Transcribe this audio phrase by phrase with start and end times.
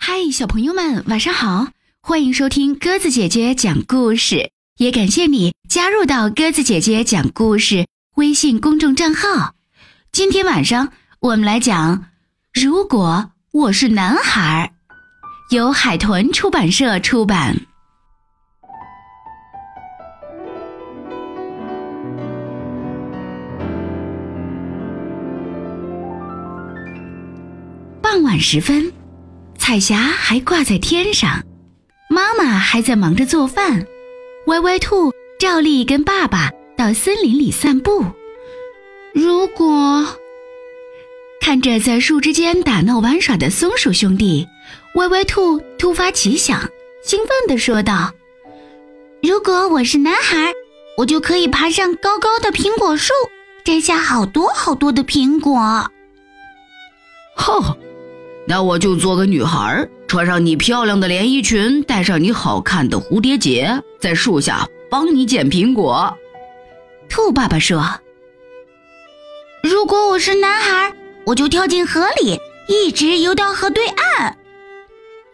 [0.00, 1.66] 嗨，小朋友们，晚上好！
[2.00, 7.84] 欢迎收听鸽子姐姐讲故事，也感谢你加入到鸽子姐姐讲故事
[8.14, 9.54] 微信公众账号。
[10.12, 11.98] 今天晚上我们来讲
[12.54, 14.72] 《如果我是男孩》，
[15.54, 17.56] 由海豚出版社出版。
[28.00, 28.90] 傍晚时分，
[29.68, 31.44] 彩霞还挂在天上，
[32.08, 33.86] 妈妈还在忙着做饭，
[34.46, 38.02] 歪歪兔照例跟爸爸到森林里散步。
[39.12, 40.06] 如果
[41.42, 44.48] 看着在树枝间打闹玩耍的松鼠兄弟，
[44.94, 46.58] 歪歪兔突发奇想，
[47.04, 48.10] 兴奋地说道
[49.22, 50.50] ：“如果我是男孩，
[50.96, 53.12] 我就可以爬上高高的苹果树，
[53.64, 55.90] 摘下好多好多的苹果。”
[57.36, 57.76] 吼！
[58.48, 66.16] 那我就做个女孩，穿上你漂亮的连衣裙，戴上你好看的蝴蝶结，在树下帮你捡苹果。
[67.10, 67.84] 兔爸爸说
[69.62, 70.94] ：“如果我是男孩，
[71.26, 74.38] 我就跳进河里，一直游到河对岸。”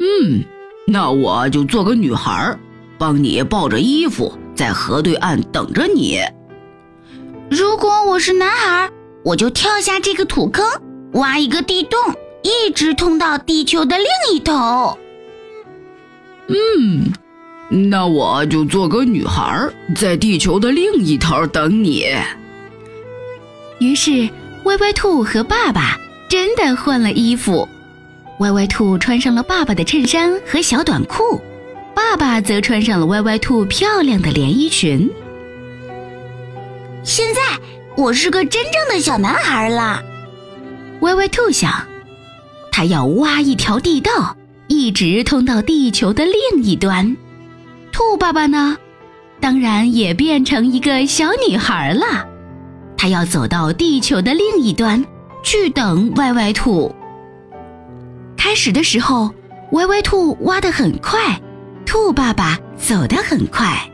[0.00, 0.42] 嗯，
[0.88, 2.58] 那我就做个女孩，
[2.98, 6.18] 帮你抱着衣服，在河对岸等着你。
[7.48, 8.90] 如果我是男孩，
[9.24, 10.66] 我就跳下这个土坑，
[11.12, 12.00] 挖一个地洞。
[12.44, 14.98] 一直通到地球的另一头。
[16.48, 17.10] 嗯，
[17.88, 22.04] 那我就做个女孩，在地球的另一头等你。
[23.78, 24.28] 于是，
[24.64, 25.96] 歪歪兔和爸爸
[26.28, 27.66] 真的换了衣服。
[28.40, 31.40] 歪歪兔穿上了爸爸的衬衫和小短裤，
[31.94, 35.10] 爸爸则穿上了歪歪兔漂亮的连衣裙。
[37.02, 37.40] 现在，
[37.96, 40.02] 我是个真正的小男孩了。
[41.00, 41.72] 歪歪兔想。
[42.76, 44.36] 他要挖一条地道，
[44.66, 47.16] 一直通到地球的另一端。
[47.92, 48.76] 兔爸爸呢，
[49.38, 52.26] 当然也变成一个小女孩了。
[52.96, 55.04] 他要走到地球的另一端
[55.44, 56.92] 去等歪歪兔。
[58.36, 59.32] 开始的时候，
[59.70, 61.40] 歪歪兔挖得很快，
[61.86, 63.88] 兔爸爸走得很快。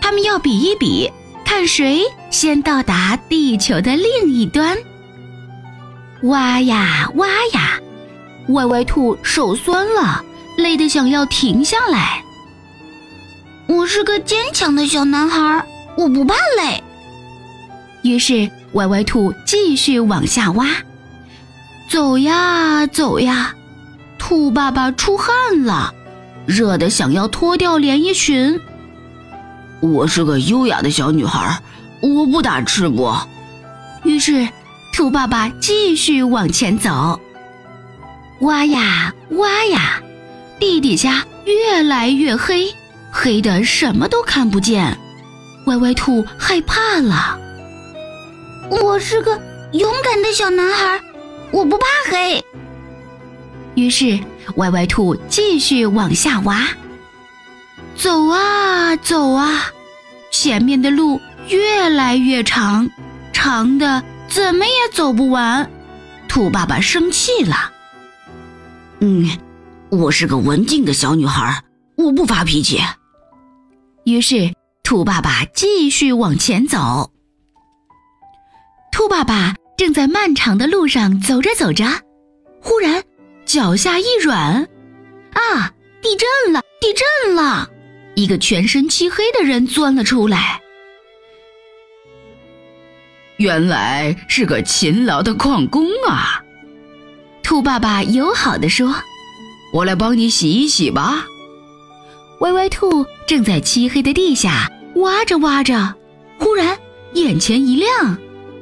[0.00, 1.10] 他们要比一比，
[1.44, 4.78] 看谁先到达地球的另一端。
[6.22, 7.80] 挖呀挖呀。
[8.48, 10.24] 歪歪兔手酸了，
[10.58, 12.22] 累得想要停下来。
[13.68, 15.64] 我是个坚强的小男孩，
[15.96, 16.82] 我不怕累。
[18.02, 20.66] 于是歪歪兔继续往下挖，
[21.88, 23.54] 走呀走呀，
[24.18, 25.94] 兔爸爸出汗了，
[26.44, 28.60] 热得想要脱掉连衣裙。
[29.80, 31.60] 我是个优雅的小女孩，
[32.02, 33.16] 我不打赤膊。
[34.02, 34.48] 于是
[34.92, 37.20] 兔爸爸继续往前走。
[38.42, 40.02] 挖呀挖呀，
[40.58, 42.74] 地底下越来越黑，
[43.12, 44.98] 黑的什么都看不见。
[45.66, 47.38] 歪歪兔害怕了。
[48.68, 49.40] 我是个
[49.72, 51.00] 勇敢的小男孩，
[51.52, 52.44] 我不怕黑。
[53.76, 54.18] 于是
[54.56, 56.66] 歪歪兔继续往下挖，
[57.94, 59.66] 走啊走啊，
[60.32, 62.90] 前面的路越来越长，
[63.32, 65.70] 长的怎么也走不完。
[66.26, 67.71] 兔爸爸生气了。
[69.04, 69.28] 嗯，
[69.90, 71.64] 我是个文静的小女孩，
[71.96, 72.78] 我不发脾气。
[74.04, 74.54] 于是，
[74.84, 77.10] 兔爸爸继续往前走。
[78.92, 81.84] 兔爸爸正在漫长的路上走着走着，
[82.60, 83.02] 忽然
[83.44, 84.62] 脚下一软，
[85.32, 85.74] 啊！
[86.00, 86.62] 地震了！
[86.80, 87.68] 地震了！
[88.14, 90.60] 一个全身漆黑的人钻了出来。
[93.38, 96.40] 原来是个勤劳的矿工啊！
[97.42, 98.94] 兔爸爸友好地说
[99.74, 101.26] ：“我来帮你洗一洗吧。”
[102.40, 105.94] 歪歪兔正在漆黑的地下挖着挖着，
[106.38, 106.76] 忽然
[107.12, 108.16] 眼前一亮，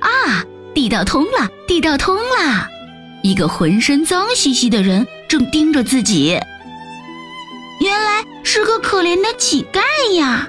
[0.00, 0.44] 啊，
[0.74, 1.48] 地道通了！
[1.66, 2.68] 地道通了！
[3.22, 6.38] 一个浑身脏兮兮的人正盯着自己。
[7.80, 9.80] 原来是个可怜的乞丐
[10.14, 10.48] 呀！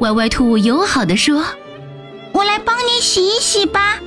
[0.00, 1.44] 歪歪兔友好地说
[2.32, 3.98] ：“我来帮你洗一洗吧。”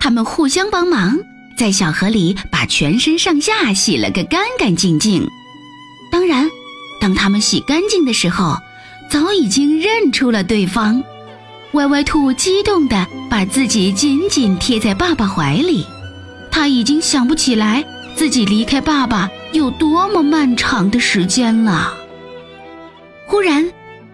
[0.00, 1.18] 他们互相帮忙。
[1.58, 5.28] 在小河里把全身上下洗了个干干净净。
[6.08, 6.48] 当然，
[7.00, 8.56] 当他们洗干净的时候，
[9.10, 11.02] 早已经认出了对方。
[11.72, 15.84] 歪歪兔激动地把自己紧紧贴在爸爸怀里，
[16.48, 17.84] 他已经想不起来
[18.14, 21.92] 自己离开爸爸有多么漫长的时间了。
[23.26, 23.68] 忽然，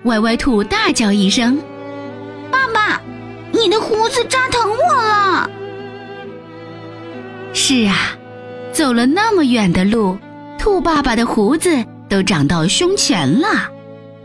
[0.04, 1.60] 歪歪兔大叫一声
[2.50, 3.02] ：“爸爸，
[3.52, 5.50] 你的胡子扎疼我了！”
[7.66, 7.96] 是啊，
[8.74, 10.18] 走了那么远的路，
[10.58, 13.48] 兔爸爸的胡子都长到胸前了。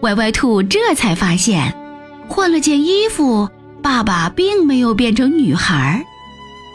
[0.01, 1.73] 歪歪兔这才发现，
[2.27, 3.47] 换了件衣服，
[3.81, 6.03] 爸爸并没有变成女孩。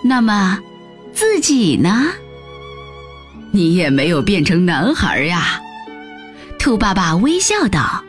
[0.03, 0.59] 那么，
[1.13, 2.07] 自己呢？
[3.51, 5.61] 你也没有变成男孩呀。
[6.59, 8.03] 兔爸爸微笑道：“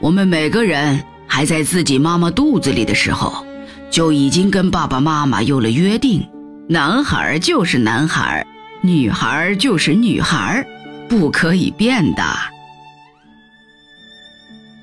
[0.00, 3.42] 我们每个人还在自己妈妈肚子里的时候，
[3.90, 6.22] 就已经跟爸爸妈妈有了约定，
[6.70, 8.46] 男孩就是男孩，
[8.80, 10.64] 女孩就是女孩，
[11.08, 12.22] 不可以变的。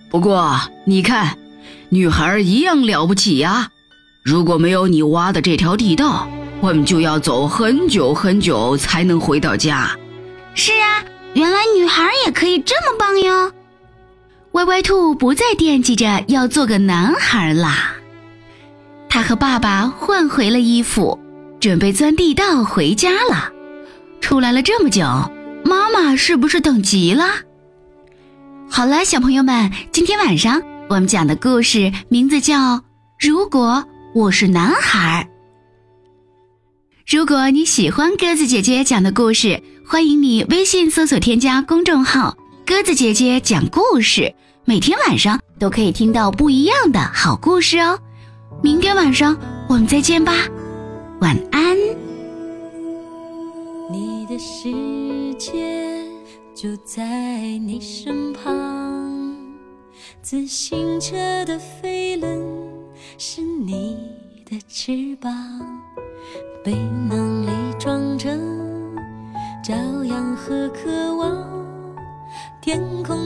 [0.09, 1.37] 不过你看，
[1.87, 3.69] 女孩一样了不起呀！
[4.21, 6.27] 如果没有你挖的这条地道，
[6.59, 9.89] 我们就要走很久很久才能回到家。
[10.53, 11.05] 是啊。”
[11.35, 13.53] 原来女孩也可以这么棒哟！
[14.51, 17.93] 歪歪兔不再惦记着要做个男孩啦。
[19.07, 21.17] 他和爸爸换回了衣服，
[21.59, 23.51] 准备钻地道回家了。
[24.21, 25.03] 出来了这么久，
[25.63, 27.25] 妈妈是不是等急了？
[28.69, 32.75] 好了，小朋友们，今天晚上我们讲的故事名字叫
[33.19, 35.27] 《如果我是男孩》。
[37.09, 42.37] 如果你喜欢鸽子姐姐讲的故事，欢迎你微信搜索添加公众号
[42.67, 47.97] “鸽子姐姐讲故事”，每天晚上都可以听到不一样的好故事哦。
[48.61, 49.37] 明天晚上
[49.69, 50.33] 我们再见吧，
[51.19, 51.75] 晚安。
[53.89, 56.05] 你的世界
[56.53, 59.35] 就在你身旁，
[60.21, 61.15] 自行车
[61.45, 62.39] 的飞轮
[63.17, 63.97] 是你
[64.45, 65.33] 的翅膀。
[66.63, 66.73] 背
[67.09, 67.49] 囊里
[67.79, 68.29] 装着
[69.63, 69.73] 朝
[70.03, 71.65] 阳和渴望，
[72.61, 73.17] 天空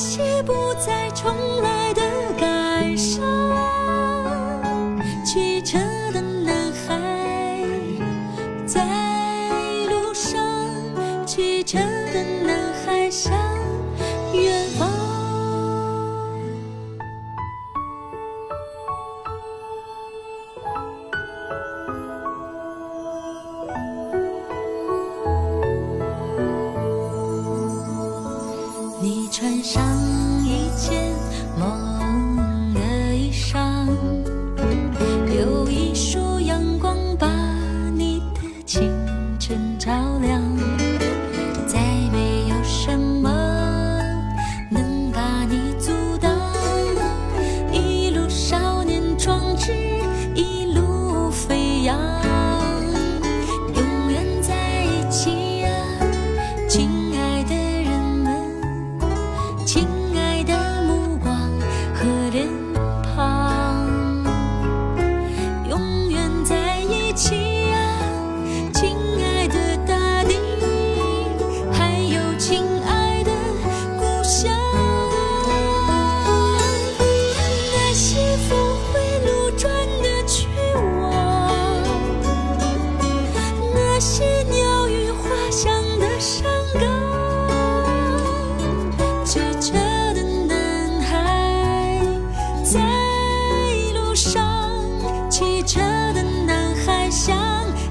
[0.00, 1.99] 些不再重来的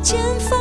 [0.09, 0.58] 前方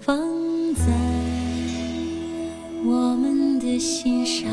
[0.00, 0.16] 放
[0.74, 0.82] 在
[2.84, 4.50] 我们的心上。